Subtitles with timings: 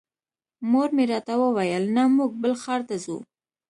[0.69, 3.17] مور مې راته وویل نه موږ بل ښار ته ځو.